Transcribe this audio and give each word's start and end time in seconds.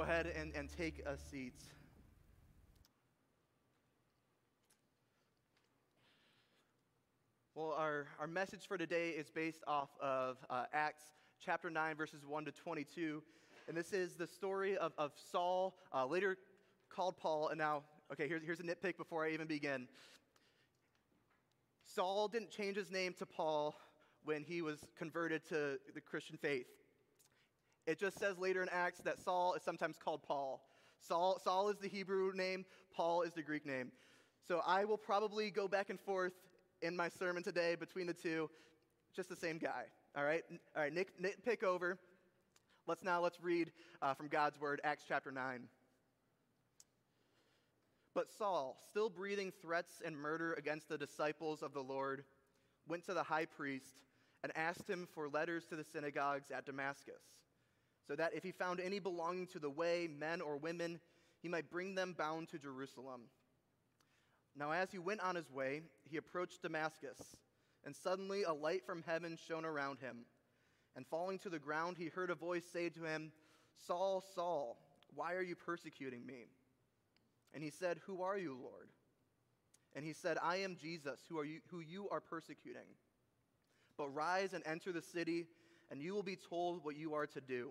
go 0.00 0.04
ahead 0.04 0.32
and, 0.34 0.50
and 0.56 0.70
take 0.74 1.02
a 1.04 1.14
seat. 1.18 1.62
Well, 7.54 7.74
our, 7.76 8.06
our 8.18 8.26
message 8.26 8.66
for 8.66 8.78
today 8.78 9.10
is 9.10 9.28
based 9.28 9.62
off 9.66 9.90
of 10.00 10.38
uh, 10.48 10.64
Acts 10.72 11.02
chapter 11.44 11.68
9, 11.68 11.96
verses 11.96 12.24
1 12.26 12.46
to 12.46 12.52
22. 12.52 13.22
And 13.68 13.76
this 13.76 13.92
is 13.92 14.14
the 14.14 14.26
story 14.26 14.78
of, 14.78 14.92
of 14.96 15.12
Saul, 15.30 15.76
uh, 15.92 16.06
later 16.06 16.38
called 16.88 17.18
Paul. 17.18 17.48
And 17.48 17.58
now, 17.58 17.82
okay, 18.10 18.26
here's, 18.26 18.42
here's 18.42 18.60
a 18.60 18.62
nitpick 18.62 18.96
before 18.96 19.26
I 19.26 19.32
even 19.32 19.48
begin. 19.48 19.86
Saul 21.84 22.26
didn't 22.28 22.50
change 22.50 22.78
his 22.78 22.90
name 22.90 23.12
to 23.18 23.26
Paul 23.26 23.76
when 24.24 24.44
he 24.44 24.62
was 24.62 24.78
converted 24.98 25.46
to 25.50 25.78
the 25.94 26.00
Christian 26.00 26.38
faith. 26.38 26.68
It 27.86 27.98
just 27.98 28.18
says 28.18 28.38
later 28.38 28.62
in 28.62 28.68
Acts 28.68 29.00
that 29.00 29.18
Saul 29.18 29.54
is 29.54 29.62
sometimes 29.62 29.96
called 29.96 30.22
Paul. 30.22 30.62
Saul, 31.00 31.40
Saul 31.42 31.68
is 31.70 31.78
the 31.78 31.88
Hebrew 31.88 32.32
name, 32.34 32.64
Paul 32.94 33.22
is 33.22 33.32
the 33.32 33.42
Greek 33.42 33.64
name. 33.64 33.90
So 34.46 34.60
I 34.66 34.84
will 34.84 34.98
probably 34.98 35.50
go 35.50 35.68
back 35.68 35.90
and 35.90 35.98
forth 35.98 36.34
in 36.82 36.96
my 36.96 37.08
sermon 37.08 37.42
today 37.42 37.74
between 37.74 38.06
the 38.06 38.14
two, 38.14 38.50
just 39.14 39.28
the 39.28 39.36
same 39.36 39.58
guy. 39.58 39.84
All 40.16 40.24
right? 40.24 40.42
All 40.76 40.82
right, 40.82 40.92
Nick, 40.92 41.08
Nick 41.20 41.44
pick 41.44 41.62
over. 41.62 41.98
Let's 42.86 43.04
now 43.04 43.20
let's 43.20 43.40
read 43.40 43.70
uh, 44.02 44.14
from 44.14 44.28
God's 44.28 44.60
word, 44.60 44.80
Acts 44.84 45.04
chapter 45.06 45.30
9. 45.30 45.68
But 48.14 48.30
Saul, 48.36 48.76
still 48.90 49.08
breathing 49.08 49.52
threats 49.62 50.02
and 50.04 50.16
murder 50.16 50.54
against 50.54 50.88
the 50.88 50.98
disciples 50.98 51.62
of 51.62 51.72
the 51.72 51.82
Lord, 51.82 52.24
went 52.88 53.04
to 53.06 53.14
the 53.14 53.22
high 53.22 53.44
priest 53.44 53.94
and 54.42 54.52
asked 54.56 54.88
him 54.88 55.06
for 55.14 55.28
letters 55.28 55.64
to 55.66 55.76
the 55.76 55.84
synagogues 55.84 56.50
at 56.50 56.66
Damascus, 56.66 57.22
so 58.10 58.16
that 58.16 58.34
if 58.34 58.42
he 58.42 58.50
found 58.50 58.80
any 58.80 58.98
belonging 58.98 59.46
to 59.46 59.60
the 59.60 59.70
way, 59.70 60.08
men 60.12 60.40
or 60.40 60.56
women, 60.56 60.98
he 61.42 61.48
might 61.48 61.70
bring 61.70 61.94
them 61.94 62.12
bound 62.18 62.48
to 62.48 62.58
Jerusalem. 62.58 63.20
Now, 64.56 64.72
as 64.72 64.90
he 64.90 64.98
went 64.98 65.20
on 65.20 65.36
his 65.36 65.48
way, 65.48 65.82
he 66.10 66.16
approached 66.16 66.60
Damascus, 66.60 67.36
and 67.84 67.94
suddenly 67.94 68.42
a 68.42 68.52
light 68.52 68.84
from 68.84 69.04
heaven 69.06 69.38
shone 69.46 69.64
around 69.64 70.00
him. 70.00 70.24
And 70.96 71.06
falling 71.06 71.38
to 71.38 71.48
the 71.48 71.60
ground, 71.60 71.98
he 71.98 72.08
heard 72.08 72.30
a 72.30 72.34
voice 72.34 72.64
say 72.72 72.88
to 72.88 73.04
him, 73.04 73.30
Saul, 73.86 74.24
Saul, 74.34 74.76
why 75.14 75.34
are 75.34 75.42
you 75.42 75.54
persecuting 75.54 76.26
me? 76.26 76.46
And 77.54 77.62
he 77.62 77.70
said, 77.70 78.00
Who 78.06 78.22
are 78.22 78.36
you, 78.36 78.58
Lord? 78.60 78.88
And 79.94 80.04
he 80.04 80.14
said, 80.14 80.36
I 80.42 80.56
am 80.56 80.74
Jesus, 80.74 81.20
who, 81.28 81.38
are 81.38 81.44
you, 81.44 81.60
who 81.70 81.78
you 81.78 82.08
are 82.08 82.20
persecuting. 82.20 82.96
But 83.96 84.08
rise 84.08 84.52
and 84.52 84.64
enter 84.66 84.90
the 84.90 85.00
city, 85.00 85.46
and 85.92 86.02
you 86.02 86.12
will 86.12 86.24
be 86.24 86.36
told 86.36 86.84
what 86.84 86.96
you 86.96 87.14
are 87.14 87.28
to 87.28 87.40
do. 87.40 87.70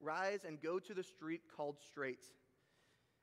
Rise 0.00 0.44
and 0.46 0.60
go 0.60 0.78
to 0.78 0.94
the 0.94 1.02
street 1.02 1.42
called 1.56 1.76
Straight. 1.86 2.24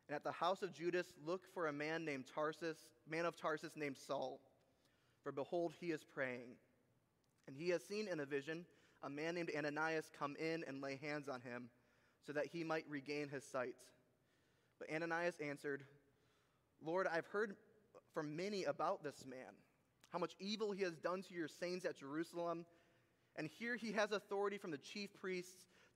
And 0.07 0.15
at 0.15 0.23
the 0.23 0.31
house 0.31 0.61
of 0.61 0.73
Judas, 0.73 1.07
look 1.25 1.41
for 1.53 1.67
a 1.67 1.73
man 1.73 2.05
named 2.05 2.25
Tarsus, 2.33 2.77
man 3.09 3.25
of 3.25 3.35
Tarsus 3.35 3.75
named 3.75 3.97
Saul. 3.97 4.39
For 5.23 5.31
behold, 5.31 5.73
he 5.79 5.87
is 5.87 6.03
praying. 6.03 6.55
And 7.47 7.55
he 7.55 7.69
has 7.69 7.83
seen 7.83 8.07
in 8.07 8.19
a 8.19 8.25
vision 8.25 8.65
a 9.03 9.09
man 9.09 9.35
named 9.35 9.51
Ananias 9.55 10.09
come 10.17 10.35
in 10.39 10.63
and 10.67 10.81
lay 10.81 10.97
hands 10.97 11.27
on 11.27 11.41
him, 11.41 11.69
so 12.25 12.33
that 12.33 12.47
he 12.47 12.63
might 12.63 12.85
regain 12.89 13.29
his 13.29 13.43
sight. 13.43 13.75
But 14.79 14.89
Ananias 14.93 15.35
answered, 15.41 15.83
Lord, 16.81 17.07
I've 17.11 17.27
heard 17.27 17.55
from 18.13 18.35
many 18.35 18.63
about 18.63 19.03
this 19.03 19.25
man, 19.27 19.53
how 20.11 20.19
much 20.19 20.33
evil 20.39 20.71
he 20.71 20.83
has 20.83 20.95
done 20.95 21.21
to 21.23 21.33
your 21.33 21.47
saints 21.47 21.85
at 21.85 21.97
Jerusalem. 21.97 22.65
And 23.35 23.49
here 23.59 23.75
he 23.75 23.91
has 23.91 24.11
authority 24.11 24.57
from 24.57 24.71
the 24.71 24.77
chief 24.77 25.09
priests 25.19 25.65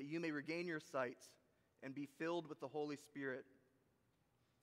that 0.00 0.08
you 0.08 0.18
may 0.18 0.30
regain 0.30 0.66
your 0.66 0.80
sight 0.80 1.18
and 1.82 1.94
be 1.94 2.08
filled 2.18 2.48
with 2.48 2.58
the 2.58 2.68
Holy 2.68 2.96
Spirit. 2.96 3.44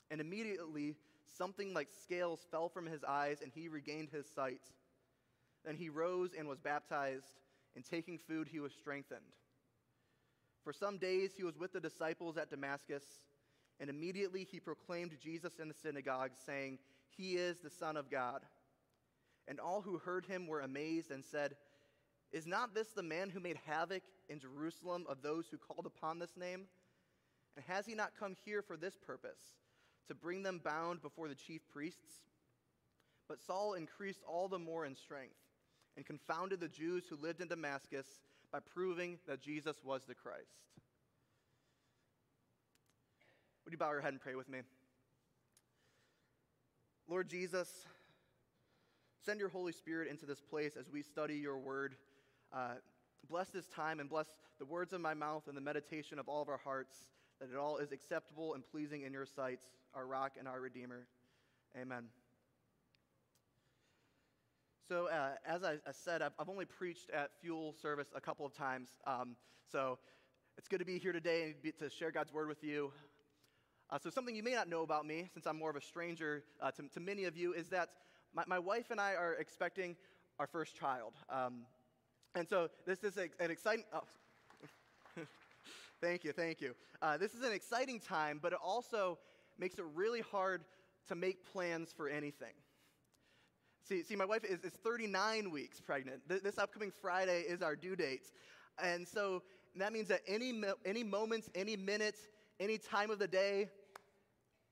And 0.10 0.20
immediately 0.20 0.96
something 1.38 1.76
like 1.76 1.90
scales 2.02 2.40
fell 2.50 2.70
from 2.70 2.88
his 2.88 3.04
eyes, 3.04 3.38
and 3.44 3.52
he 3.54 3.68
regained 3.68 4.10
his 4.10 4.26
sight. 4.34 4.62
Then 5.64 5.76
he 5.76 5.90
rose 5.90 6.32
and 6.36 6.48
was 6.48 6.58
baptized, 6.58 7.40
and 7.76 7.86
taking 7.86 8.18
food, 8.18 8.48
he 8.52 8.60
was 8.60 8.74
strengthened. 8.74 9.22
For 10.64 10.74
some 10.74 10.98
days 10.98 11.34
he 11.38 11.44
was 11.44 11.56
with 11.56 11.72
the 11.72 11.80
disciples 11.80 12.36
at 12.36 12.50
Damascus. 12.50 13.04
And 13.80 13.92
immediately 13.92 14.48
he 14.52 14.60
proclaimed 14.60 15.12
Jesus 15.22 15.60
in 15.60 15.68
the 15.68 15.76
synagogue, 15.84 16.32
saying, 16.48 16.80
He 17.16 17.36
is 17.36 17.58
the 17.60 17.70
Son 17.70 17.96
of 17.96 18.10
God. 18.10 18.42
And 19.48 19.60
all 19.60 19.82
who 19.82 20.00
heard 20.00 20.26
him 20.26 20.48
were 20.48 20.62
amazed 20.62 21.12
and 21.12 21.24
said, 21.24 21.54
Is 22.32 22.46
not 22.46 22.76
this 22.76 22.90
the 22.90 23.04
man 23.04 23.30
who 23.30 23.40
made 23.40 23.58
havoc 23.66 24.04
in 24.30 24.40
Jerusalem 24.40 25.06
of 25.08 25.22
those 25.22 25.48
who 25.48 25.58
called 25.58 25.86
upon 25.86 26.20
this 26.20 26.36
name? 26.38 26.66
And 27.56 27.66
has 27.68 27.86
he 27.86 27.96
not 27.96 28.12
come 28.20 28.36
here 28.46 28.62
for 28.62 28.78
this 28.78 28.96
purpose, 28.96 29.40
to 30.08 30.16
bring 30.16 30.44
them 30.44 30.62
bound 30.64 31.02
before 31.02 31.28
the 31.28 31.36
chief 31.36 31.62
priests? 31.72 32.22
But 33.28 33.42
Saul 33.42 33.74
increased 33.74 34.22
all 34.28 34.48
the 34.48 34.60
more 34.60 34.86
in 34.86 34.96
strength 34.96 35.36
and 35.96 36.06
confounded 36.06 36.60
the 36.60 36.68
Jews 36.68 37.06
who 37.10 37.16
lived 37.16 37.42
in 37.42 37.48
Damascus 37.48 38.06
by 38.52 38.60
proving 38.60 39.18
that 39.28 39.42
Jesus 39.42 39.78
was 39.84 40.04
the 40.08 40.16
Christ. 40.16 40.68
Would 43.66 43.74
you 43.74 43.78
bow 43.78 43.92
your 43.92 44.02
head 44.02 44.14
and 44.14 44.22
pray 44.22 44.36
with 44.36 44.48
me? 44.48 44.60
Lord 47.10 47.28
Jesus, 47.28 47.70
send 49.26 49.40
your 49.40 49.50
Holy 49.50 49.74
Spirit 49.74 50.10
into 50.10 50.26
this 50.26 50.42
place 50.42 50.78
as 50.78 50.90
we 50.90 51.02
study 51.02 51.36
your 51.36 51.58
word. 51.58 51.96
Uh, 52.54 52.76
bless 53.30 53.50
this 53.50 53.66
time 53.66 54.00
and 54.00 54.10
bless 54.10 54.28
the 54.60 54.66
words 54.66 54.94
of 54.94 55.02
my 55.02 55.14
mouth 55.14 55.44
and 55.48 55.56
the 55.56 55.62
meditation 55.62 56.20
of 56.20 56.28
all 56.28 56.42
of 56.42 56.50
our 56.50 56.58
hearts, 56.58 56.96
that 57.40 57.50
it 57.52 57.58
all 57.58 57.78
is 57.78 57.92
acceptable 57.92 58.54
and 58.54 58.64
pleasing 58.66 59.04
in 59.04 59.14
your 59.14 59.26
sight, 59.26 59.60
our 59.94 60.06
rock 60.06 60.34
and 60.40 60.48
our 60.48 60.60
Redeemer. 60.60 61.06
Amen. 61.80 62.06
So, 64.88 65.10
uh, 65.10 65.32
as 65.46 65.64
I, 65.64 65.74
I 65.86 65.92
said, 65.92 66.22
I've, 66.22 66.32
I've, 66.40 66.48
only 66.48 66.64
preached 66.64 67.10
at 67.10 67.32
Fuel 67.42 67.76
Service 67.82 68.08
a 68.16 68.22
couple 68.22 68.46
of 68.46 68.54
times. 68.54 68.90
Um, 69.06 69.36
so, 69.70 70.00
it's 70.58 70.70
good 70.70 70.80
to 70.80 70.86
be 70.86 70.98
here 70.98 71.12
today 71.12 71.44
and 71.44 71.62
be, 71.62 71.74
to 71.74 71.90
share 71.90 72.10
God's 72.10 72.32
word 72.32 72.48
with 72.48 72.64
you. 72.64 72.94
Uh, 73.90 73.98
so, 74.02 74.10
something 74.10 74.34
you 74.34 74.44
may 74.44 74.54
not 74.54 74.70
know 74.70 74.84
about 74.84 75.06
me, 75.06 75.30
since 75.34 75.46
I'm 75.46 75.58
more 75.58 75.70
of 75.70 75.76
a 75.76 75.82
stranger 75.82 76.46
uh, 76.62 76.72
to, 76.72 76.84
to, 76.94 77.00
many 77.02 77.26
of 77.26 77.36
you, 77.36 77.54
is 77.54 77.68
that 77.68 77.90
my, 78.34 78.44
my, 78.48 78.60
wife 78.60 78.90
and 78.90 79.00
I 79.00 79.16
are 79.16 79.34
expecting 79.34 79.98
our 80.40 80.48
first 80.48 80.74
child. 80.74 81.14
Um, 81.30 81.66
and 82.38 82.48
so, 82.48 82.70
this 82.86 83.04
is 83.04 83.18
an 83.18 83.50
exciting. 83.50 83.84
Oh. 83.92 84.04
thank 86.02 86.24
you, 86.24 86.32
thank 86.32 86.62
you. 86.62 86.76
Uh, 87.02 87.18
this 87.18 87.34
is 87.34 87.42
an 87.44 87.52
exciting 87.52 88.00
time, 88.00 88.40
but 88.40 88.54
it 88.54 88.60
also 88.64 89.18
makes 89.58 89.80
it 89.80 89.86
really 89.96 90.22
hard 90.22 90.64
to 91.08 91.16
make 91.16 91.44
plans 91.52 91.92
for 91.92 92.08
anything. 92.08 92.54
See, 93.90 94.04
see 94.04 94.16
my 94.16 94.26
wife 94.26 94.44
is, 94.44 94.60
is 94.64 94.74
39 94.84 95.50
weeks 95.50 95.82
pregnant. 95.82 96.22
Th- 96.30 96.44
this 96.44 96.60
upcoming 96.60 96.92
Friday 97.02 97.42
is 97.42 97.64
our 97.64 97.76
due 97.76 97.96
date. 97.96 98.32
And 98.84 99.08
so 99.08 99.42
that 99.78 99.92
means 99.92 100.08
that 100.10 100.22
any, 100.28 100.62
any 100.86 101.04
moments, 101.04 101.50
any 101.56 101.76
minutes, 101.76 102.28
any 102.60 102.78
time 102.78 103.10
of 103.10 103.18
the 103.18 103.28
day, 103.28 103.70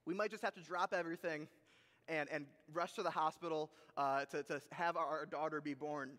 we 0.06 0.14
might 0.14 0.30
just 0.30 0.44
have 0.44 0.54
to 0.54 0.62
drop 0.62 0.94
everything 0.94 1.48
and, 2.08 2.30
and 2.32 2.46
rush 2.74 2.94
to 2.94 3.02
the 3.02 3.10
hospital 3.10 3.72
uh, 3.98 4.26
to, 4.26 4.44
to 4.44 4.62
have 4.72 4.98
our 4.98 5.26
daughter 5.26 5.62
be 5.62 5.74
born. 5.74 6.12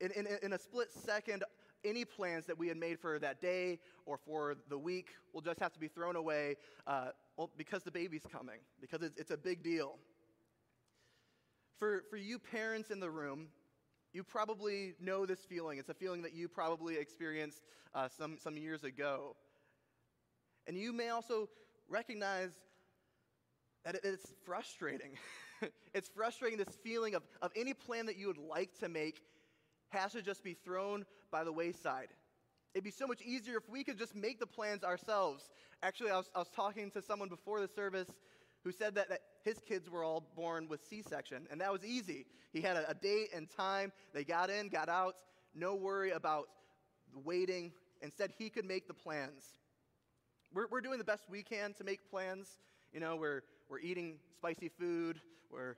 In, 0.00 0.10
in, 0.12 0.26
in 0.42 0.52
a 0.52 0.58
split 0.58 0.90
second, 0.92 1.44
any 1.84 2.04
plans 2.04 2.46
that 2.46 2.58
we 2.58 2.68
had 2.68 2.76
made 2.76 2.98
for 2.98 3.18
that 3.18 3.40
day 3.40 3.78
or 4.06 4.18
for 4.18 4.56
the 4.68 4.78
week 4.78 5.10
will 5.32 5.40
just 5.40 5.60
have 5.60 5.72
to 5.72 5.80
be 5.80 5.88
thrown 5.88 6.16
away 6.16 6.56
uh, 6.86 7.08
because 7.56 7.82
the 7.82 7.90
baby's 7.90 8.26
coming, 8.30 8.58
because 8.80 9.02
it's, 9.02 9.18
it's 9.18 9.30
a 9.30 9.36
big 9.36 9.62
deal. 9.62 9.96
For, 11.78 12.04
for 12.10 12.16
you 12.16 12.38
parents 12.38 12.90
in 12.90 13.00
the 13.00 13.10
room, 13.10 13.48
you 14.12 14.24
probably 14.24 14.94
know 15.00 15.24
this 15.24 15.40
feeling. 15.40 15.78
It's 15.78 15.88
a 15.88 15.94
feeling 15.94 16.22
that 16.22 16.34
you 16.34 16.48
probably 16.48 16.96
experienced 16.96 17.62
uh, 17.94 18.08
some, 18.08 18.36
some 18.38 18.56
years 18.56 18.84
ago. 18.84 19.36
And 20.66 20.76
you 20.76 20.92
may 20.92 21.08
also 21.08 21.48
recognize 21.88 22.50
that 23.84 23.96
it's 24.04 24.34
frustrating. 24.44 25.12
it's 25.94 26.08
frustrating 26.08 26.58
this 26.58 26.76
feeling 26.82 27.14
of, 27.14 27.22
of 27.40 27.50
any 27.56 27.72
plan 27.72 28.06
that 28.06 28.18
you 28.18 28.26
would 28.26 28.38
like 28.38 28.78
to 28.80 28.88
make 28.88 29.22
has 29.90 30.12
to 30.12 30.22
just 30.22 30.42
be 30.42 30.54
thrown 30.54 31.04
by 31.30 31.44
the 31.44 31.52
wayside. 31.52 32.08
It'd 32.74 32.84
be 32.84 32.90
so 32.90 33.06
much 33.06 33.20
easier 33.22 33.56
if 33.56 33.68
we 33.68 33.82
could 33.82 33.98
just 33.98 34.14
make 34.14 34.38
the 34.38 34.46
plans 34.46 34.84
ourselves. 34.84 35.50
Actually, 35.82 36.10
I 36.10 36.16
was, 36.16 36.30
I 36.34 36.38
was 36.38 36.50
talking 36.54 36.90
to 36.92 37.02
someone 37.02 37.28
before 37.28 37.60
the 37.60 37.68
service 37.68 38.08
who 38.62 38.70
said 38.70 38.94
that, 38.94 39.08
that 39.08 39.20
his 39.42 39.58
kids 39.66 39.90
were 39.90 40.04
all 40.04 40.22
born 40.36 40.68
with 40.68 40.84
C 40.88 41.02
section, 41.02 41.46
and 41.50 41.60
that 41.60 41.72
was 41.72 41.84
easy. 41.84 42.26
He 42.52 42.60
had 42.60 42.76
a, 42.76 42.90
a 42.90 42.94
date 42.94 43.28
and 43.34 43.48
time, 43.48 43.92
they 44.12 44.22
got 44.22 44.50
in, 44.50 44.68
got 44.68 44.88
out, 44.88 45.16
no 45.54 45.74
worry 45.74 46.10
about 46.10 46.48
waiting. 47.24 47.72
Instead, 48.02 48.32
he 48.38 48.50
could 48.50 48.64
make 48.64 48.86
the 48.86 48.94
plans. 48.94 49.54
We're, 50.54 50.66
we're 50.70 50.80
doing 50.80 50.98
the 50.98 51.04
best 51.04 51.24
we 51.28 51.42
can 51.42 51.74
to 51.74 51.84
make 51.84 52.08
plans. 52.10 52.58
You 52.92 53.00
know, 53.00 53.16
we're, 53.16 53.42
we're 53.68 53.80
eating 53.80 54.16
spicy 54.36 54.68
food, 54.68 55.20
we're, 55.50 55.76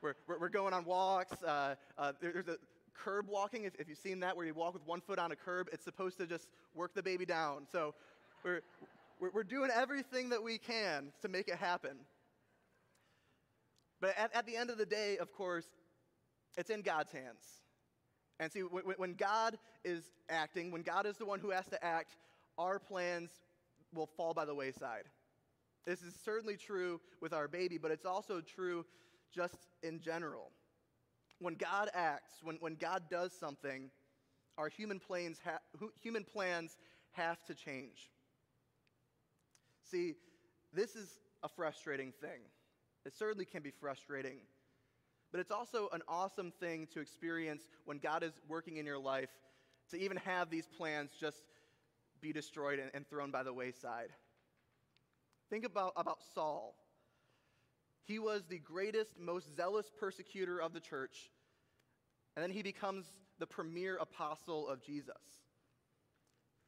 we're, 0.00 0.14
we're 0.26 0.48
going 0.48 0.72
on 0.72 0.84
walks. 0.84 1.42
Uh, 1.42 1.74
uh, 1.98 2.12
there, 2.20 2.32
there's 2.32 2.48
a 2.48 2.56
curb 2.94 3.26
walking, 3.28 3.64
if, 3.64 3.74
if 3.78 3.88
you've 3.88 3.98
seen 3.98 4.20
that, 4.20 4.36
where 4.36 4.46
you 4.46 4.54
walk 4.54 4.74
with 4.74 4.86
one 4.86 5.00
foot 5.00 5.18
on 5.18 5.32
a 5.32 5.36
curb, 5.36 5.68
it's 5.72 5.84
supposed 5.84 6.18
to 6.18 6.26
just 6.26 6.48
work 6.74 6.94
the 6.94 7.02
baby 7.02 7.24
down. 7.24 7.66
So 7.70 7.94
we're, 8.44 8.62
we're, 9.20 9.44
doing 9.44 9.70
everything 9.74 10.30
that 10.30 10.42
we 10.42 10.58
can 10.58 11.12
to 11.22 11.28
make 11.28 11.48
it 11.48 11.56
happen. 11.56 11.96
But 14.00 14.14
at, 14.18 14.34
at 14.34 14.46
the 14.46 14.56
end 14.56 14.70
of 14.70 14.78
the 14.78 14.86
day, 14.86 15.18
of 15.18 15.32
course, 15.32 15.66
it's 16.56 16.70
in 16.70 16.82
God's 16.82 17.12
hands. 17.12 17.60
And 18.40 18.50
see, 18.50 18.60
when 18.60 19.14
God 19.14 19.56
is 19.84 20.02
acting, 20.28 20.72
when 20.72 20.82
God 20.82 21.06
is 21.06 21.16
the 21.16 21.26
one 21.26 21.38
who 21.38 21.50
has 21.50 21.66
to 21.68 21.84
act, 21.84 22.16
our 22.58 22.78
plans 22.78 23.30
will 23.94 24.08
fall 24.16 24.34
by 24.34 24.44
the 24.44 24.54
wayside. 24.54 25.04
This 25.86 26.02
is 26.02 26.14
certainly 26.24 26.56
true 26.56 27.00
with 27.20 27.32
our 27.32 27.48
baby, 27.48 27.78
but 27.78 27.90
it's 27.90 28.06
also 28.06 28.40
true 28.40 28.84
just 29.32 29.68
in 29.82 30.00
general. 30.00 30.50
When 31.42 31.54
God 31.54 31.90
acts, 31.92 32.34
when, 32.42 32.56
when 32.60 32.76
God 32.76 33.02
does 33.10 33.32
something, 33.32 33.90
our 34.56 34.68
human 34.68 35.00
plans, 35.00 35.38
ha- 35.44 35.88
human 36.00 36.22
plans 36.22 36.76
have 37.10 37.42
to 37.46 37.54
change. 37.54 38.10
See, 39.90 40.14
this 40.72 40.94
is 40.94 41.18
a 41.42 41.48
frustrating 41.48 42.12
thing. 42.12 42.40
It 43.04 43.16
certainly 43.16 43.44
can 43.44 43.60
be 43.60 43.72
frustrating. 43.72 44.38
But 45.32 45.40
it's 45.40 45.50
also 45.50 45.88
an 45.92 46.02
awesome 46.06 46.52
thing 46.60 46.86
to 46.94 47.00
experience 47.00 47.62
when 47.86 47.98
God 47.98 48.22
is 48.22 48.32
working 48.48 48.76
in 48.76 48.86
your 48.86 48.98
life 48.98 49.30
to 49.90 49.98
even 49.98 50.18
have 50.18 50.48
these 50.48 50.68
plans 50.78 51.10
just 51.18 51.42
be 52.20 52.32
destroyed 52.32 52.78
and, 52.78 52.90
and 52.94 53.08
thrown 53.08 53.32
by 53.32 53.42
the 53.42 53.52
wayside. 53.52 54.10
Think 55.50 55.64
about, 55.66 55.92
about 55.96 56.18
Saul. 56.34 56.76
He 58.04 58.18
was 58.18 58.42
the 58.48 58.58
greatest, 58.58 59.18
most 59.18 59.54
zealous 59.56 59.86
persecutor 59.98 60.60
of 60.60 60.72
the 60.72 60.80
church, 60.80 61.30
and 62.36 62.42
then 62.42 62.50
he 62.50 62.62
becomes 62.62 63.06
the 63.38 63.46
premier 63.46 63.96
apostle 63.96 64.68
of 64.68 64.82
Jesus. 64.82 65.16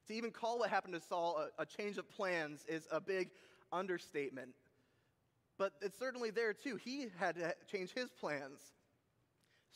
To 0.08 0.14
even 0.14 0.30
call 0.30 0.58
what 0.58 0.70
happened 0.70 0.94
to 0.94 1.00
Saul 1.00 1.48
a, 1.58 1.62
a 1.62 1.66
change 1.66 1.98
of 1.98 2.08
plans 2.10 2.64
is 2.68 2.86
a 2.92 3.00
big 3.00 3.30
understatement. 3.72 4.54
But 5.58 5.72
it's 5.80 5.98
certainly 5.98 6.30
there 6.30 6.52
too. 6.52 6.76
He 6.76 7.06
had 7.18 7.36
to 7.36 7.54
change 7.70 7.92
his 7.92 8.10
plans. 8.10 8.60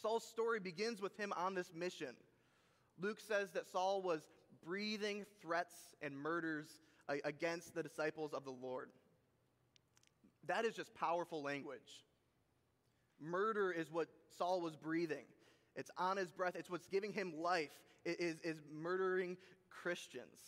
Saul's 0.03 0.25
story 0.25 0.61
begins 0.61 1.01
with 1.01 1.17
him 1.17 1.33
on 1.37 1.55
this 1.55 1.73
mission. 1.75 2.15
Luke 3.01 3.21
says 3.21 3.53
that 3.53 3.67
Saul 3.71 4.03
was 4.03 4.21
breathing 4.65 5.25
threats 5.41 5.75
and 6.03 6.17
murders 6.17 6.69
against 7.25 7.75
the 7.75 7.83
disciples 7.83 8.33
of 8.35 8.45
the 8.45 8.51
Lord. 8.51 8.91
That 10.49 10.65
is 10.65 10.75
just 10.75 10.95
powerful 10.95 11.43
language. 11.43 12.05
Murder 13.21 13.71
is 13.71 13.91
what 13.91 14.09
Saul 14.37 14.61
was 14.61 14.77
breathing. 14.77 15.25
It's 15.77 15.91
on 15.97 16.17
his 16.17 16.31
breath, 16.31 16.57
it's 16.57 16.71
what's 16.71 16.87
giving 16.87 17.13
him 17.13 17.33
life, 17.41 17.71
it 18.05 18.19
is, 18.21 18.41
is 18.43 18.61
murdering 18.73 19.37
Christians. 19.71 20.41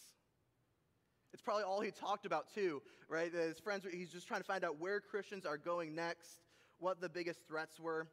It's 1.32 1.42
probably 1.42 1.62
all 1.62 1.80
he 1.80 1.92
talked 1.92 2.26
about, 2.26 2.52
too, 2.52 2.82
right? 3.08 3.32
His 3.32 3.60
friends, 3.60 3.86
he's 3.90 4.10
just 4.10 4.26
trying 4.26 4.40
to 4.40 4.46
find 4.46 4.64
out 4.64 4.80
where 4.80 5.00
Christians 5.00 5.46
are 5.46 5.56
going 5.56 5.94
next, 5.94 6.40
what 6.80 7.00
the 7.00 7.08
biggest 7.08 7.38
threats 7.46 7.78
were. 7.78 8.08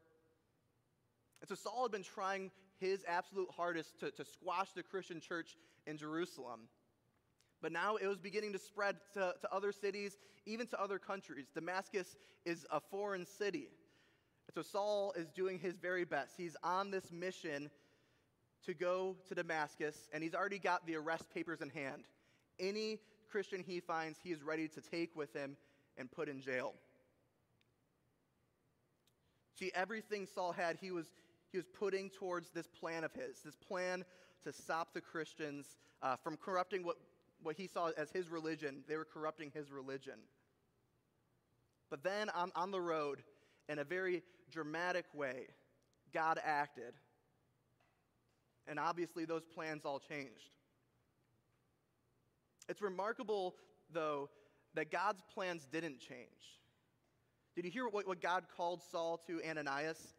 And 1.42 1.50
so 1.50 1.56
Saul 1.56 1.84
had 1.84 1.92
been 1.92 2.04
trying 2.04 2.52
his 2.80 3.04
absolute 3.08 3.50
hardest 3.56 4.00
to, 4.02 4.12
to 4.12 4.26
squash 4.26 4.72
the 4.76 4.84
Christian 4.84 5.20
church 5.20 5.56
in 5.88 5.98
Jerusalem. 5.98 6.62
But 7.62 7.72
now 7.72 7.96
it 7.96 8.08
was 8.08 8.20
beginning 8.20 8.54
to 8.54 8.60
spread 8.60 8.98
to, 9.14 9.34
to 9.42 9.54
other 9.54 9.72
cities, 9.72 10.18
even 10.46 10.68
to 10.68 10.82
other 10.82 11.00
countries. 11.00 11.48
Damascus 11.54 12.16
is 12.46 12.66
a 12.72 12.80
foreign 12.80 13.26
city. 13.26 13.68
And 14.48 14.54
so 14.54 14.62
Saul 14.62 15.14
is 15.18 15.30
doing 15.32 15.60
his 15.60 15.78
very 15.78 16.06
best. 16.06 16.34
He's 16.38 16.56
on 16.64 16.92
this 16.92 17.12
mission 17.12 17.70
to 18.66 18.74
go 18.74 19.16
to 19.28 19.36
Damascus, 19.36 19.96
and 20.14 20.24
he's 20.24 20.36
already 20.36 20.60
got 20.60 20.86
the 20.86 20.96
arrest 20.96 21.34
papers 21.34 21.62
in 21.62 21.70
hand. 21.70 22.04
Any 22.60 23.00
Christian 23.30 23.64
he 23.66 23.80
finds, 23.80 24.20
he 24.24 24.32
is 24.32 24.44
ready 24.44 24.68
to 24.70 24.82
take 24.82 25.16
with 25.16 25.34
him 25.34 25.58
and 25.98 26.12
put 26.12 26.30
in 26.30 26.42
jail. 26.42 26.74
See, 29.60 29.72
everything 29.74 30.28
Saul 30.28 30.52
had, 30.52 30.78
he 30.80 30.92
was, 30.92 31.08
he 31.52 31.58
was 31.58 31.66
putting 31.68 32.10
towards 32.12 32.52
this 32.52 32.68
plan 32.68 33.04
of 33.04 33.12
his, 33.14 33.42
this 33.44 33.56
plan 33.56 34.06
to 34.44 34.54
stop 34.54 34.94
the 34.94 35.02
Christians 35.02 35.66
uh, 36.04 36.16
from 36.16 36.38
corrupting 36.38 36.84
what, 36.84 36.98
what 37.42 37.56
he 37.56 37.68
saw 37.68 37.92
as 37.98 38.10
his 38.12 38.30
religion. 38.30 38.84
They 38.88 38.98
were 38.98 39.06
corrupting 39.06 39.52
his 39.54 39.72
religion. 39.72 40.20
But 41.90 42.04
then 42.04 42.30
on, 42.30 42.52
on 42.56 42.72
the 42.72 42.82
road, 42.82 43.24
in 43.70 43.80
a 43.80 43.84
very 43.84 44.24
dramatic 44.52 45.06
way, 45.14 45.48
God 46.14 46.40
acted. 46.44 46.94
And 48.68 48.80
obviously, 48.80 49.26
those 49.26 49.46
plans 49.46 49.86
all 49.86 50.00
changed. 50.00 50.52
It's 52.68 52.82
remarkable, 52.82 53.56
though, 53.92 54.30
that 54.74 54.92
God's 54.92 55.22
plans 55.34 55.68
didn't 55.72 56.00
change. 56.00 56.28
Did 57.56 57.66
you 57.66 57.72
hear 57.72 57.88
what, 57.88 58.08
what 58.08 58.22
God 58.22 58.44
called 58.56 58.82
Saul 58.92 59.20
to 59.28 59.42
Ananias? 59.48 60.16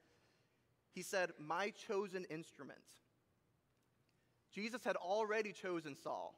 He 0.95 1.03
said, 1.03 1.31
My 1.39 1.71
chosen 1.87 2.25
instrument. 2.25 2.81
Jesus 4.53 4.83
had 4.83 4.97
already 4.97 5.53
chosen 5.53 5.95
Saul. 5.95 6.35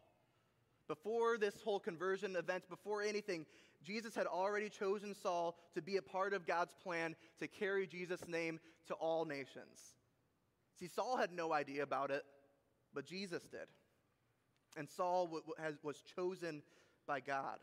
Before 0.90 1.38
this 1.38 1.54
whole 1.62 1.78
conversion 1.78 2.35
event, 2.35 2.68
before 2.68 3.00
anything, 3.00 3.47
Jesus 3.80 4.12
had 4.12 4.26
already 4.26 4.68
chosen 4.68 5.14
Saul 5.14 5.56
to 5.75 5.80
be 5.80 5.99
a 5.99 6.02
part 6.02 6.35
of 6.35 6.49
God's 6.49 6.75
plan 6.82 7.14
to 7.38 7.47
carry 7.47 7.87
Jesus' 7.87 8.26
name 8.26 8.59
to 8.88 8.94
all 8.94 9.25
nations. 9.25 9.94
See, 10.80 10.88
Saul 10.88 11.16
had 11.16 11.30
no 11.30 11.52
idea 11.52 11.85
about 11.85 12.11
it, 12.11 12.25
but 12.92 13.06
Jesus 13.06 13.44
did. 13.44 13.68
And 14.76 14.88
Saul 14.88 15.26
w- 15.26 15.44
has, 15.61 15.76
was 15.85 16.02
chosen 16.16 16.61
by 17.06 17.20
God. 17.20 17.61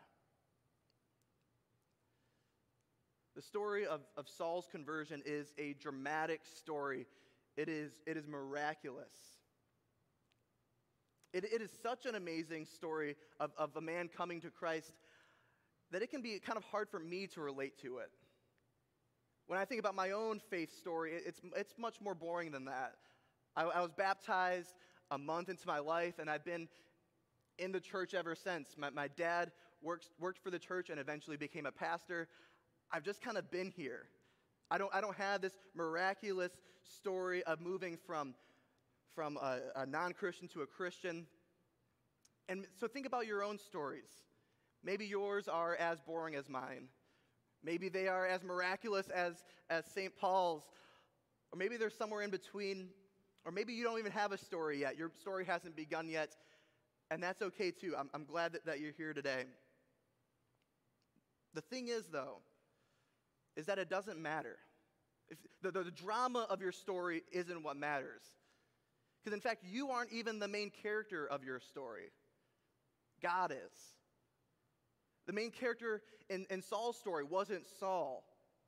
The 3.36 3.41
story 3.41 3.86
of, 3.86 4.00
of 4.15 4.29
Saul's 4.29 4.69
conversion 4.72 5.22
is 5.25 5.51
a 5.57 5.74
dramatic 5.74 6.39
story. 6.46 7.07
It 7.57 7.67
is, 7.67 7.91
it 8.05 8.15
is 8.15 8.25
miraculous. 8.25 9.37
It, 11.34 11.43
it 11.46 11.62
is 11.62 11.72
such 11.84 12.05
an 12.05 12.15
amazing 12.15 12.65
story 12.65 13.15
of, 13.39 13.51
of 13.57 13.75
a 13.75 13.81
man 13.81 14.07
coming 14.07 14.41
to 14.41 14.50
Christ 14.50 14.93
that 15.91 16.01
it 16.01 16.10
can 16.10 16.22
be 16.22 16.39
kind 16.39 16.57
of 16.57 16.63
hard 16.65 16.89
for 16.89 17.00
me 17.00 17.27
to 17.27 17.41
relate 17.41 17.77
to 17.81 17.98
it. 17.98 18.10
When 19.48 19.57
I 19.57 19.65
think 19.65 19.79
about 19.79 19.96
my 19.96 20.12
own 20.12 20.41
faith 20.50 20.75
story, 20.77 21.13
it's, 21.13 21.39
it's 21.55 21.74
much 21.77 22.01
more 22.01 22.13
boring 22.13 22.51
than 22.51 22.65
that. 22.65 22.96
I, 23.55 23.63
I 23.63 23.81
was 23.81 23.91
baptized 23.91 24.74
a 25.10 25.17
month 25.17 25.48
into 25.50 25.65
my 25.65 25.79
life, 25.79 26.19
and 26.19 26.29
I've 26.29 26.43
been 26.43 26.67
in 27.57 27.72
the 27.72 27.79
church 27.79 28.13
ever 28.13 28.36
since. 28.36 28.75
My, 28.77 28.89
my 28.89 29.07
dad 29.07 29.51
works, 29.81 30.10
worked 30.19 30.39
for 30.43 30.51
the 30.51 30.60
church 30.60 30.89
and 30.89 31.00
eventually 31.00 31.38
became 31.38 31.65
a 31.65 31.72
pastor. 31.72 32.27
I've 32.91 33.03
just 33.03 33.22
kind 33.22 33.38
of 33.38 33.50
been 33.50 33.72
here. 33.72 34.07
I 34.69 34.77
don't, 34.77 34.93
I 34.93 35.00
don't 35.00 35.15
have 35.15 35.41
this 35.41 35.53
miraculous 35.75 36.51
story 36.84 37.43
of 37.43 37.62
moving 37.62 37.98
from, 38.05 38.36
from 39.17 39.36
a, 39.38 39.57
a 39.75 39.86
non 39.88 40.13
Christian 40.13 40.47
to 40.50 40.62
a 40.62 40.67
Christian. 40.67 41.25
And 42.47 42.67
so 42.79 42.88
think 42.88 43.07
about 43.07 43.25
your 43.25 43.43
own 43.43 43.57
stories. 43.57 44.12
Maybe 44.83 45.07
yours 45.07 45.47
are 45.47 45.75
as 45.75 46.00
boring 46.00 46.36
as 46.36 46.47
mine. 46.47 46.89
Maybe 47.63 47.89
they 47.89 48.07
are 48.07 48.27
as 48.27 48.43
miraculous 48.43 49.09
as, 49.09 49.43
as 49.71 49.86
St. 49.88 50.15
Paul's. 50.15 50.62
Or 51.51 51.57
maybe 51.57 51.77
they're 51.77 51.89
somewhere 51.89 52.21
in 52.21 52.29
between 52.29 52.89
Or 53.43 53.51
maybe 53.51 53.74
you 53.74 53.83
don't 53.83 53.97
even 53.97 54.12
have 54.12 54.33
a 54.33 54.38
story 54.38 54.81
yet. 54.81 54.97
Your 54.97 55.09
story 55.19 55.45
hasn't 55.45 55.75
begun 55.75 56.09
yet. 56.09 56.36
And 57.09 57.24
that's 57.24 57.41
okay 57.41 57.71
too. 57.71 57.95
I'm, 57.97 58.12
I'm 58.13 58.24
glad 58.24 58.51
that, 58.53 58.67
that 58.67 58.79
you're 58.79 58.91
here 58.91 59.13
today. 59.13 59.45
The 61.55 61.62
thing 61.62 61.88
is, 61.88 62.05
though, 62.12 62.38
is 63.55 63.65
that 63.65 63.79
it 63.79 63.89
doesn't 63.89 64.21
matter. 64.21 64.57
If 65.29 65.39
the, 65.63 65.71
the, 65.71 65.86
the 65.86 65.91
drama 65.91 66.45
of 66.51 66.62
your 66.62 66.71
story 66.71 67.24
isn't 67.31 67.63
what 67.63 67.77
matters. 67.77 68.21
Because, 69.27 69.36
in 69.36 69.41
fact, 69.41 69.65
you 69.69 69.89
aren't 69.89 70.13
even 70.13 70.39
the 70.39 70.48
main 70.48 70.72
character 70.81 71.27
of 71.27 71.43
your 71.43 71.60
story, 71.60 72.13
God 73.22 73.51
is. 73.51 73.77
The 75.25 75.34
main 75.34 75.51
character 75.51 76.01
in, 76.29 76.46
in 76.50 76.62
Saul's 76.62 76.96
story 76.96 77.25
wasn't 77.25 77.67
Saul, 77.77 78.24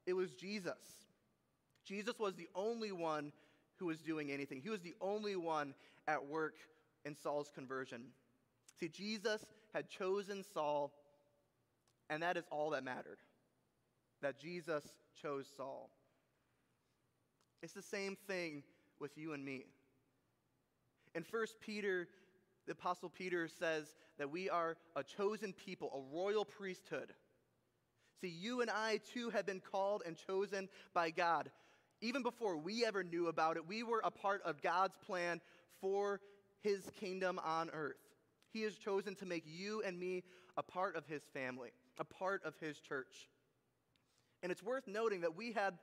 it 0.05 0.11
was 0.11 0.33
Jesus. 0.33 0.73
Jesus 1.85 2.19
was 2.19 2.35
the 2.35 2.49
only 2.55 2.91
one 2.91 3.31
who 3.77 3.85
was 3.85 3.99
doing 3.99 4.33
anything, 4.33 4.59
he 4.61 4.69
was 4.69 4.81
the 4.81 4.95
only 4.99 5.37
one 5.37 5.75
at 6.09 6.27
work 6.27 6.55
in 7.05 7.15
Saul's 7.15 7.49
conversion. 7.55 8.07
See, 8.81 8.89
Jesus 8.89 9.45
had 9.73 9.87
chosen 9.87 10.43
Saul, 10.53 10.91
and 12.09 12.21
that 12.21 12.35
is 12.35 12.43
all 12.51 12.71
that 12.71 12.83
mattered. 12.83 13.19
That 14.21 14.37
Jesus 14.37 14.83
chose 15.21 15.47
Saul. 15.55 15.89
It's 17.63 17.71
the 17.71 17.81
same 17.81 18.17
thing 18.27 18.63
with 18.99 19.17
you 19.17 19.31
and 19.31 19.45
me. 19.45 19.63
In 21.19 21.25
1 21.29 21.45
Peter, 21.59 22.07
the 22.65 22.71
Apostle 22.71 23.09
Peter 23.09 23.49
says 23.49 23.93
that 24.19 24.31
we 24.31 24.49
are 24.49 24.77
a 24.95 25.03
chosen 25.03 25.51
people, 25.51 25.91
a 25.93 26.15
royal 26.15 26.45
priesthood. 26.45 27.11
See, 28.21 28.29
you 28.29 28.61
and 28.61 28.69
I 28.69 29.01
too 29.13 29.29
have 29.31 29.45
been 29.45 29.59
called 29.59 30.01
and 30.05 30.15
chosen 30.15 30.69
by 30.93 31.09
God. 31.09 31.51
Even 31.99 32.23
before 32.23 32.55
we 32.55 32.85
ever 32.85 33.03
knew 33.03 33.27
about 33.27 33.57
it, 33.57 33.67
we 33.67 33.83
were 33.83 34.01
a 34.01 34.11
part 34.11 34.41
of 34.43 34.61
God's 34.61 34.95
plan 35.05 35.41
for 35.81 36.21
his 36.61 36.89
kingdom 37.01 37.37
on 37.43 37.69
earth. 37.71 37.99
He 38.53 38.61
has 38.61 38.75
chosen 38.75 39.13
to 39.15 39.25
make 39.25 39.43
you 39.45 39.83
and 39.85 39.99
me 39.99 40.23
a 40.55 40.63
part 40.63 40.95
of 40.95 41.05
his 41.05 41.23
family, 41.33 41.71
a 41.97 42.05
part 42.05 42.45
of 42.45 42.55
his 42.61 42.79
church. 42.79 43.27
And 44.41 44.53
it's 44.53 44.63
worth 44.63 44.87
noting 44.87 45.19
that 45.21 45.35
we 45.35 45.51
had 45.51 45.73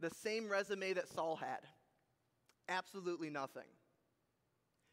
the 0.00 0.10
same 0.10 0.48
resume 0.48 0.94
that 0.94 1.08
Saul 1.08 1.36
had 1.36 1.60
absolutely 2.68 3.30
nothing. 3.30 3.62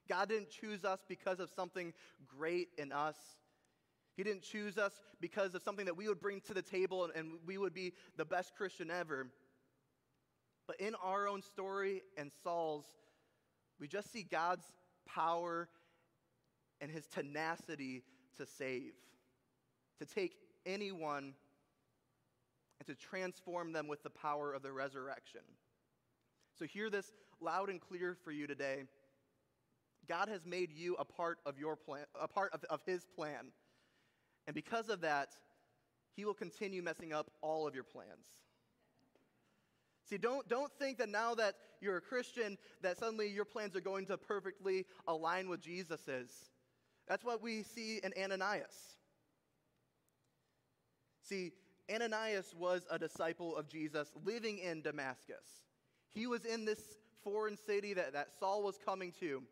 God 0.07 0.29
didn't 0.29 0.49
choose 0.49 0.83
us 0.83 0.99
because 1.07 1.39
of 1.39 1.49
something 1.55 1.93
great 2.37 2.69
in 2.77 2.91
us. 2.91 3.15
He 4.15 4.23
didn't 4.23 4.41
choose 4.41 4.77
us 4.77 4.93
because 5.21 5.53
of 5.53 5.61
something 5.61 5.85
that 5.85 5.95
we 5.95 6.07
would 6.07 6.19
bring 6.19 6.41
to 6.41 6.53
the 6.53 6.61
table 6.61 7.09
and 7.15 7.33
we 7.45 7.57
would 7.57 7.73
be 7.73 7.93
the 8.17 8.25
best 8.25 8.55
Christian 8.55 8.89
ever. 8.89 9.27
But 10.65 10.79
in 10.81 10.95
our 10.95 11.27
own 11.27 11.41
story 11.41 12.01
and 12.17 12.31
Saul's, 12.43 12.85
we 13.79 13.87
just 13.87 14.11
see 14.11 14.23
God's 14.23 14.65
power 15.07 15.69
and 16.81 16.91
his 16.91 17.05
tenacity 17.07 18.03
to 18.37 18.45
save, 18.45 18.93
to 19.99 20.05
take 20.05 20.35
anyone 20.65 21.33
and 22.79 22.87
to 22.87 22.95
transform 22.95 23.71
them 23.71 23.87
with 23.87 24.03
the 24.03 24.09
power 24.09 24.53
of 24.53 24.61
the 24.61 24.71
resurrection. 24.71 25.41
So, 26.59 26.65
hear 26.65 26.89
this 26.89 27.11
loud 27.39 27.69
and 27.69 27.79
clear 27.79 28.17
for 28.23 28.31
you 28.31 28.47
today. 28.47 28.83
God 30.07 30.29
has 30.29 30.45
made 30.45 30.71
you 30.71 30.95
a 30.99 31.05
part 31.05 31.39
of 31.45 31.57
your 31.57 31.75
plan, 31.75 32.05
a 32.19 32.27
part 32.27 32.53
of, 32.53 32.63
of 32.69 32.81
his 32.85 33.05
plan. 33.15 33.51
And 34.45 34.53
because 34.53 34.89
of 34.89 35.01
that, 35.01 35.29
he 36.15 36.25
will 36.25 36.33
continue 36.33 36.81
messing 36.81 37.13
up 37.13 37.29
all 37.41 37.67
of 37.67 37.75
your 37.75 37.83
plans. 37.83 38.25
See, 40.09 40.17
don't, 40.17 40.47
don't 40.47 40.71
think 40.79 40.97
that 40.99 41.09
now 41.09 41.35
that 41.35 41.55
you're 41.81 41.97
a 41.97 42.01
Christian, 42.01 42.57
that 42.81 42.97
suddenly 42.97 43.27
your 43.27 43.45
plans 43.45 43.75
are 43.75 43.81
going 43.81 44.05
to 44.05 44.17
perfectly 44.17 44.85
align 45.07 45.49
with 45.49 45.61
Jesus's. 45.61 46.31
That's 47.07 47.25
what 47.25 47.41
we 47.41 47.63
see 47.63 47.99
in 48.03 48.13
Ananias. 48.21 48.95
See, 51.21 51.51
Ananias 51.93 52.55
was 52.57 52.85
a 52.89 52.97
disciple 52.97 53.55
of 53.55 53.67
Jesus 53.67 54.09
living 54.25 54.59
in 54.59 54.81
Damascus. 54.81 55.63
He 56.09 56.25
was 56.25 56.45
in 56.45 56.63
this 56.65 56.79
foreign 57.23 57.57
city 57.57 57.93
that, 57.93 58.13
that 58.13 58.29
Saul 58.39 58.63
was 58.63 58.77
coming 58.83 59.11
to. 59.19 59.43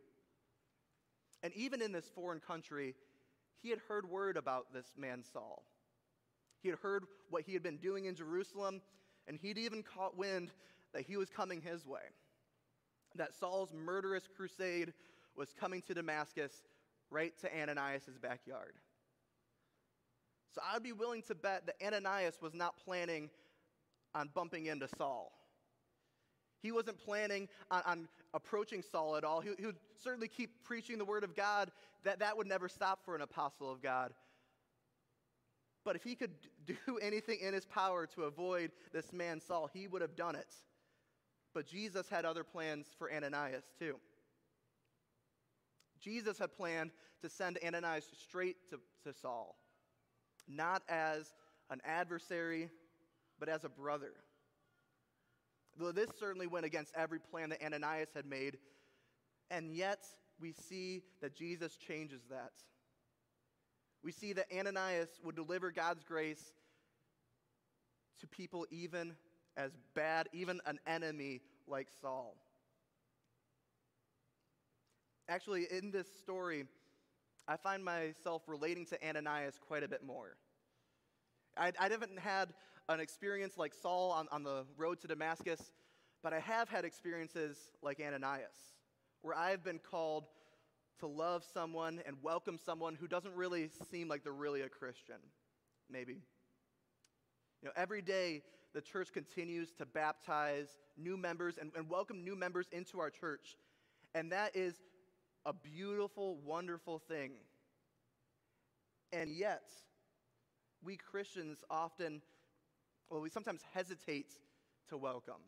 And 1.45 1.53
even 1.53 1.79
in 1.79 1.91
this 1.91 2.09
foreign 2.15 2.39
country, 2.39 2.95
he 3.61 3.69
had 3.69 3.77
heard 3.87 4.09
word 4.09 4.35
about 4.35 4.73
this 4.73 4.87
man 4.97 5.23
Saul. 5.31 5.63
He 6.63 6.69
had 6.69 6.79
heard 6.79 7.03
what 7.29 7.43
he 7.43 7.53
had 7.53 7.61
been 7.61 7.77
doing 7.77 8.05
in 8.05 8.15
Jerusalem, 8.15 8.81
and 9.27 9.37
he'd 9.39 9.59
even 9.59 9.83
caught 9.83 10.17
wind 10.17 10.49
that 10.91 11.03
he 11.03 11.17
was 11.17 11.29
coming 11.29 11.61
his 11.61 11.85
way. 11.85 12.01
That 13.13 13.35
Saul's 13.35 13.71
murderous 13.71 14.27
crusade 14.35 14.91
was 15.35 15.53
coming 15.53 15.83
to 15.83 15.93
Damascus 15.93 16.63
right 17.11 17.37
to 17.41 17.61
Ananias' 17.61 18.17
backyard. 18.19 18.73
So 20.55 20.61
I'd 20.73 20.81
be 20.81 20.93
willing 20.93 21.21
to 21.27 21.35
bet 21.35 21.67
that 21.67 21.75
Ananias 21.85 22.41
was 22.41 22.55
not 22.55 22.73
planning 22.83 23.29
on 24.15 24.31
bumping 24.33 24.65
into 24.65 24.87
Saul. 24.97 25.31
He 26.61 26.71
wasn't 26.71 26.97
planning 26.97 27.47
on, 27.69 27.81
on 27.85 28.07
approaching 28.33 28.81
Saul 28.81 29.15
at 29.15 29.23
all. 29.23 29.41
He, 29.41 29.51
he, 29.59 29.65
would 29.65 29.79
certainly 30.01 30.27
keep 30.27 30.63
preaching 30.63 30.97
the 30.97 31.05
word 31.05 31.23
of 31.23 31.35
God. 31.35 31.71
That, 32.03 32.19
that 32.19 32.37
would 32.37 32.47
never 32.47 32.67
stop 32.67 33.03
for 33.03 33.15
an 33.15 33.21
apostle 33.21 33.71
of 33.71 33.81
God. 33.81 34.13
But 35.83 35.95
if 35.95 36.03
he 36.03 36.15
could 36.15 36.31
do 36.65 36.75
anything 37.01 37.39
in 37.41 37.53
his 37.53 37.65
power 37.65 38.07
to 38.07 38.23
avoid 38.23 38.71
this 38.91 39.13
man 39.13 39.39
Saul, 39.39 39.69
he 39.71 39.87
would 39.87 40.01
have 40.01 40.15
done 40.15 40.35
it. 40.35 40.53
But 41.53 41.67
Jesus 41.67 42.09
had 42.09 42.25
other 42.25 42.43
plans 42.43 42.87
for 42.97 43.11
Ananias 43.11 43.63
too. 43.79 43.95
Jesus 46.01 46.37
had 46.37 46.55
planned 46.55 46.91
to 47.21 47.29
send 47.29 47.57
Ananias 47.65 48.05
straight 48.13 48.57
to, 48.69 48.79
to 49.03 49.17
Saul, 49.17 49.55
not 50.47 50.83
as 50.89 51.33
an 51.69 51.81
adversary, 51.85 52.69
but 53.39 53.47
as 53.49 53.63
a 53.63 53.69
brother. 53.69 54.11
Though 55.77 55.91
this 55.91 56.09
certainly 56.19 56.47
went 56.47 56.65
against 56.65 56.93
every 56.95 57.19
plan 57.19 57.49
that 57.49 57.63
Ananias 57.63 58.09
had 58.15 58.25
made, 58.25 58.57
and 59.51 59.75
yet 59.75 60.05
we 60.39 60.53
see 60.53 61.03
that 61.21 61.35
Jesus 61.35 61.75
changes 61.75 62.21
that. 62.29 62.51
We 64.03 64.11
see 64.11 64.33
that 64.33 64.45
Ananias 64.55 65.09
would 65.23 65.35
deliver 65.35 65.71
God's 65.71 66.03
grace 66.03 66.53
to 68.19 68.27
people 68.27 68.65
even 68.69 69.15
as 69.57 69.71
bad, 69.95 70.29
even 70.31 70.61
an 70.65 70.79
enemy 70.85 71.41
like 71.67 71.87
Saul. 72.01 72.35
Actually, 75.27 75.65
in 75.71 75.91
this 75.91 76.07
story, 76.19 76.65
I 77.47 77.57
find 77.57 77.83
myself 77.83 78.43
relating 78.47 78.85
to 78.87 79.07
Ananias 79.07 79.59
quite 79.59 79.83
a 79.83 79.87
bit 79.87 80.03
more. 80.03 80.37
I, 81.57 81.71
I 81.79 81.89
haven't 81.89 82.19
had 82.19 82.53
an 82.89 82.99
experience 82.99 83.57
like 83.57 83.73
Saul 83.73 84.11
on, 84.11 84.27
on 84.31 84.43
the 84.43 84.65
road 84.77 85.01
to 85.01 85.07
Damascus, 85.07 85.71
but 86.23 86.33
I 86.33 86.39
have 86.39 86.69
had 86.69 86.85
experiences 86.85 87.57
like 87.81 87.99
Ananias, 87.99 88.73
where 89.21 89.35
I've 89.35 89.63
been 89.63 89.79
called 89.79 90.25
to 90.99 91.07
love 91.07 91.43
someone 91.53 92.01
and 92.05 92.15
welcome 92.21 92.57
someone 92.63 92.95
who 92.95 93.07
doesn't 93.07 93.33
really 93.35 93.69
seem 93.91 94.07
like 94.07 94.23
they're 94.23 94.33
really 94.33 94.61
a 94.61 94.69
Christian, 94.69 95.17
maybe. 95.89 96.13
You 97.61 97.69
know, 97.69 97.71
every 97.75 98.01
day 98.01 98.43
the 98.73 98.81
church 98.81 99.11
continues 99.11 99.71
to 99.73 99.85
baptize 99.85 100.67
new 100.97 101.17
members 101.17 101.57
and, 101.59 101.71
and 101.75 101.89
welcome 101.89 102.23
new 102.23 102.35
members 102.35 102.67
into 102.71 102.99
our 102.99 103.09
church. 103.09 103.57
And 104.13 104.31
that 104.31 104.55
is 104.55 104.75
a 105.45 105.53
beautiful, 105.53 106.37
wonderful 106.45 106.99
thing. 106.99 107.31
And 109.11 109.29
yet, 109.31 109.63
we 110.83 110.97
Christians 110.97 111.63
often, 111.69 112.21
well, 113.09 113.21
we 113.21 113.29
sometimes 113.29 113.61
hesitate 113.73 114.33
to 114.89 114.97
welcome. 114.97 115.41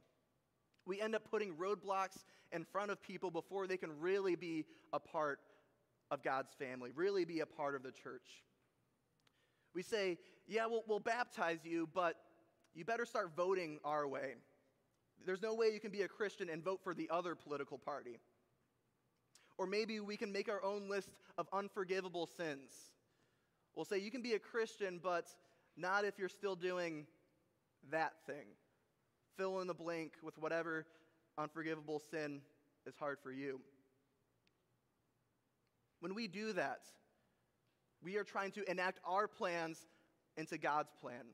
We 0.85 1.01
end 1.01 1.15
up 1.15 1.29
putting 1.29 1.53
roadblocks 1.55 2.23
in 2.51 2.63
front 2.63 2.91
of 2.91 3.01
people 3.01 3.29
before 3.29 3.67
they 3.67 3.77
can 3.77 3.99
really 3.99 4.35
be 4.35 4.65
a 4.93 4.99
part 4.99 5.39
of 6.11 6.23
God's 6.23 6.53
family, 6.53 6.91
really 6.95 7.25
be 7.25 7.41
a 7.41 7.45
part 7.45 7.75
of 7.75 7.83
the 7.83 7.91
church. 7.91 8.43
We 9.73 9.83
say, 9.83 10.17
yeah, 10.47 10.65
we'll, 10.65 10.83
we'll 10.87 10.99
baptize 10.99 11.59
you, 11.63 11.89
but 11.93 12.15
you 12.73 12.85
better 12.85 13.05
start 13.05 13.31
voting 13.35 13.79
our 13.83 14.07
way. 14.07 14.35
There's 15.25 15.41
no 15.41 15.53
way 15.53 15.67
you 15.73 15.79
can 15.79 15.91
be 15.91 16.03
a 16.03 16.07
Christian 16.07 16.49
and 16.49 16.63
vote 16.63 16.79
for 16.83 16.93
the 16.93 17.09
other 17.09 17.35
political 17.35 17.77
party. 17.77 18.19
Or 19.57 19.65
maybe 19.65 19.99
we 19.99 20.15
can 20.15 20.31
make 20.31 20.47
our 20.47 20.63
own 20.63 20.87
list 20.87 21.09
of 21.37 21.47
unforgivable 21.51 22.27
sins. 22.27 22.71
We'll 23.75 23.85
say 23.85 23.97
you 23.97 24.11
can 24.11 24.21
be 24.21 24.33
a 24.33 24.39
Christian, 24.39 24.99
but 25.03 25.25
not 25.75 26.05
if 26.05 26.17
you're 26.17 26.29
still 26.29 26.55
doing 26.55 27.05
that 27.91 28.13
thing. 28.25 28.47
Fill 29.37 29.59
in 29.61 29.67
the 29.67 29.73
blank 29.73 30.13
with 30.23 30.37
whatever 30.37 30.85
unforgivable 31.37 32.01
sin 32.11 32.41
is 32.85 32.95
hard 32.95 33.19
for 33.21 33.31
you. 33.31 33.59
When 35.99 36.15
we 36.15 36.27
do 36.27 36.53
that, 36.53 36.81
we 38.03 38.17
are 38.17 38.23
trying 38.23 38.51
to 38.51 38.69
enact 38.69 38.99
our 39.05 39.27
plans 39.27 39.85
into 40.37 40.57
God's 40.57 40.91
plan. 41.01 41.25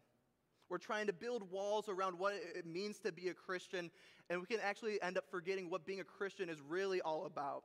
We're 0.69 0.77
trying 0.77 1.07
to 1.07 1.13
build 1.13 1.51
walls 1.51 1.89
around 1.89 2.17
what 2.17 2.33
it 2.33 2.65
means 2.65 2.99
to 2.99 3.11
be 3.11 3.27
a 3.27 3.33
Christian, 3.33 3.91
and 4.29 4.39
we 4.39 4.47
can 4.47 4.59
actually 4.63 5.01
end 5.01 5.17
up 5.17 5.25
forgetting 5.29 5.69
what 5.69 5.85
being 5.85 5.99
a 5.99 6.05
Christian 6.05 6.49
is 6.49 6.61
really 6.61 7.01
all 7.01 7.25
about. 7.25 7.63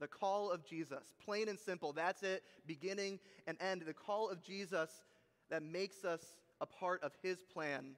The 0.00 0.06
call 0.06 0.50
of 0.50 0.64
Jesus, 0.64 1.02
plain 1.24 1.48
and 1.48 1.58
simple. 1.58 1.92
That's 1.92 2.22
it, 2.22 2.44
beginning 2.66 3.18
and 3.48 3.58
end. 3.60 3.82
The 3.84 3.92
call 3.92 4.30
of 4.30 4.42
Jesus 4.42 4.90
that 5.50 5.62
makes 5.62 6.04
us 6.04 6.22
a 6.60 6.66
part 6.66 7.02
of 7.02 7.12
his 7.22 7.38
plan. 7.42 7.92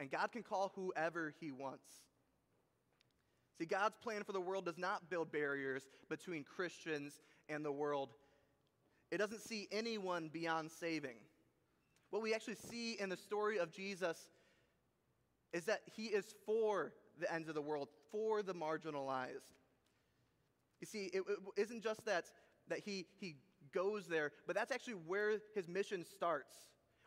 And 0.00 0.10
God 0.10 0.32
can 0.32 0.42
call 0.42 0.72
whoever 0.74 1.34
he 1.40 1.50
wants. 1.50 1.88
See, 3.58 3.66
God's 3.66 3.96
plan 3.96 4.22
for 4.22 4.32
the 4.32 4.40
world 4.40 4.66
does 4.66 4.78
not 4.78 5.10
build 5.10 5.32
barriers 5.32 5.82
between 6.08 6.44
Christians 6.44 7.20
and 7.48 7.64
the 7.64 7.72
world. 7.72 8.10
It 9.10 9.18
doesn't 9.18 9.40
see 9.40 9.66
anyone 9.72 10.30
beyond 10.32 10.70
saving. 10.70 11.16
What 12.10 12.22
we 12.22 12.34
actually 12.34 12.56
see 12.70 12.92
in 13.00 13.08
the 13.08 13.16
story 13.16 13.58
of 13.58 13.72
Jesus 13.72 14.28
is 15.52 15.64
that 15.64 15.80
he 15.96 16.06
is 16.06 16.34
for 16.46 16.92
the 17.18 17.32
ends 17.32 17.48
of 17.48 17.54
the 17.54 17.62
world, 17.62 17.88
for 18.12 18.42
the 18.42 18.54
marginalized. 18.54 19.56
You 20.80 20.86
see, 20.86 21.06
it, 21.06 21.22
it 21.26 21.38
isn't 21.56 21.82
just 21.82 22.04
that, 22.06 22.26
that 22.68 22.78
he, 22.78 23.06
he 23.18 23.36
goes 23.72 24.06
there, 24.06 24.32
but 24.46 24.54
that's 24.54 24.70
actually 24.70 24.94
where 24.94 25.38
his 25.54 25.68
mission 25.68 26.04
starts. 26.04 26.54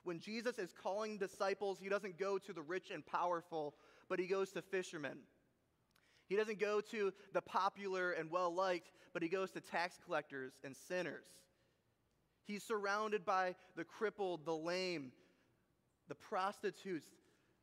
When 0.04 0.20
Jesus 0.20 0.58
is 0.58 0.74
calling 0.74 1.18
disciples, 1.18 1.80
he 1.80 1.90
doesn't 1.90 2.18
go 2.18 2.38
to 2.40 2.54
the 2.54 2.62
rich 2.62 2.90
and 2.92 3.06
powerful, 3.06 3.76
but 4.10 4.20
he 4.20 4.28
goes 4.28 4.52
to 4.52 4.62
fishermen. 4.62 5.18
He 6.28 6.36
doesn't 6.36 6.60
go 6.60 6.82
to 6.92 7.12
the 7.34 7.42
popular 7.42 8.12
and 8.12 8.32
well 8.32 8.54
liked, 8.54 8.92
but 9.14 9.22
he 9.22 9.30
goes 9.30 9.52
to 9.52 9.62
tax 9.62 10.00
collectors 10.06 10.54
and 10.64 10.76
sinners. 10.76 11.26
He's 12.46 12.64
surrounded 12.64 13.26
by 13.26 13.56
the 13.76 13.84
crippled, 13.84 14.46
the 14.46 14.56
lame, 14.56 15.12
the 16.08 16.16
prostitutes, 16.16 17.06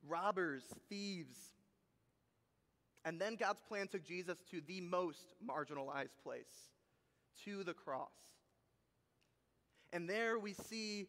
robbers, 0.06 0.62
thieves. 0.88 1.36
And 3.04 3.20
then 3.20 3.36
God's 3.36 3.60
plan 3.68 3.88
took 3.88 4.04
Jesus 4.04 4.38
to 4.50 4.60
the 4.66 4.80
most 4.80 5.34
marginalized 5.44 6.16
place, 6.22 6.70
to 7.44 7.64
the 7.64 7.74
cross. 7.74 8.08
And 9.92 10.08
there 10.08 10.38
we 10.38 10.52
see, 10.52 11.08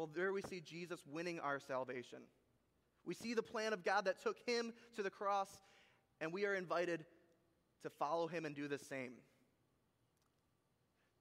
well, 0.00 0.08
there 0.14 0.32
we 0.32 0.40
see 0.40 0.62
Jesus 0.62 1.00
winning 1.06 1.40
our 1.40 1.60
salvation. 1.60 2.20
We 3.04 3.12
see 3.12 3.34
the 3.34 3.42
plan 3.42 3.74
of 3.74 3.84
God 3.84 4.06
that 4.06 4.22
took 4.22 4.38
him 4.46 4.72
to 4.96 5.02
the 5.02 5.10
cross, 5.10 5.58
and 6.22 6.32
we 6.32 6.46
are 6.46 6.54
invited 6.54 7.04
to 7.82 7.90
follow 7.90 8.26
him 8.26 8.46
and 8.46 8.56
do 8.56 8.66
the 8.66 8.78
same 8.78 9.12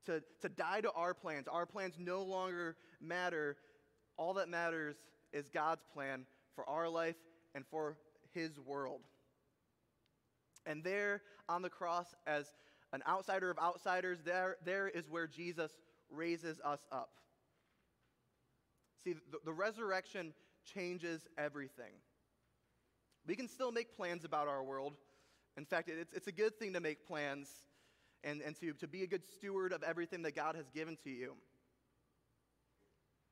to, 0.05 0.24
to 0.39 0.48
die 0.48 0.79
to 0.79 0.91
our 0.93 1.13
plans. 1.13 1.50
Our 1.50 1.65
plans 1.65 1.95
no 2.00 2.24
longer 2.24 2.77
matter. 3.01 3.57
All 4.15 4.33
that 4.36 4.48
matters 4.48 4.95
is 5.33 5.50
God's 5.50 5.83
plan 5.93 6.25
for 6.55 6.67
our 6.69 6.88
life 6.88 7.17
and 7.53 7.65
for 7.69 7.98
his 8.33 8.57
world. 8.62 9.01
And 10.65 10.86
there 10.86 11.24
on 11.50 11.63
the 11.63 11.69
cross, 11.69 12.15
as 12.25 12.45
an 12.93 13.03
outsider 13.05 13.51
of 13.51 13.59
outsiders, 13.59 14.19
there, 14.24 14.55
there 14.63 14.88
is 14.88 15.09
where 15.09 15.27
Jesus 15.27 15.74
raises 16.09 16.62
us 16.62 16.79
up. 16.93 17.09
See, 19.03 19.13
the, 19.13 19.39
the 19.46 19.53
resurrection 19.53 20.34
changes 20.74 21.27
everything. 21.38 21.94
We 23.25 23.36
can 23.36 23.48
still 23.48 23.72
make 23.72 23.96
plans 23.96 24.25
about 24.25 24.48
our 24.48 24.63
world. 24.63 24.96
In 25.58 25.65
fact, 25.65 25.89
it's, 25.89 26.13
it's 26.13 26.27
a 26.27 26.32
good 26.32 26.58
thing 26.58 26.74
to 26.74 26.79
make 26.79 27.06
plans 27.06 27.50
and, 28.24 28.41
and 28.41 28.56
to, 28.60 28.74
to 28.74 28.88
be 28.88 29.03
a 29.03 29.08
good 29.08 29.25
steward 29.25 29.72
of 29.74 29.84
everything 29.84 30.24
that 30.24 30.36
God 30.36 30.56
has 30.56 30.70
given 30.70 30.98
to 31.03 31.10
you. 31.10 31.36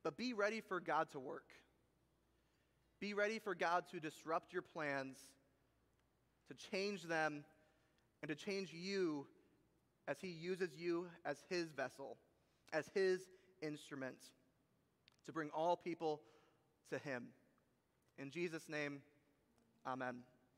But 0.04 0.18
be 0.18 0.34
ready 0.34 0.62
for 0.62 0.80
God 0.80 1.12
to 1.12 1.20
work. 1.20 1.50
Be 3.00 3.14
ready 3.14 3.40
for 3.40 3.54
God 3.54 3.86
to 3.92 4.00
disrupt 4.00 4.54
your 4.54 4.62
plans, 4.62 5.18
to 6.50 6.70
change 6.72 7.04
them, 7.04 7.44
and 8.22 8.30
to 8.30 8.36
change 8.36 8.74
you 8.74 9.28
as 10.08 10.18
He 10.22 10.30
uses 10.30 10.70
you 10.78 11.08
as 11.26 11.38
His 11.50 11.72
vessel, 11.72 12.18
as 12.74 12.90
His 12.94 13.22
instrument, 13.62 14.18
to 15.28 15.32
bring 15.32 15.50
all 15.52 15.78
people 15.78 16.22
to 16.90 16.98
Him. 16.98 17.28
In 18.18 18.32
Jesus' 18.32 18.68
name, 18.68 19.02
amen. 19.86 20.24